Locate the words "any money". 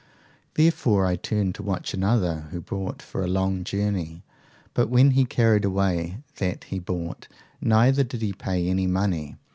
8.67-9.35